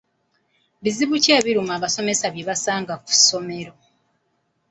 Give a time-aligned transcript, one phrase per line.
[0.83, 3.73] Bizibu ki ebimu abasomesa bye basanga ku ssomero?